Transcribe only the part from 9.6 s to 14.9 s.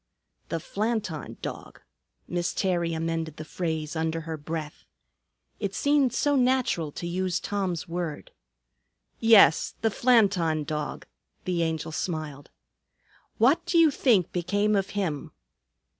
the Flanton Dog," the Angel smiled. "What do you think became of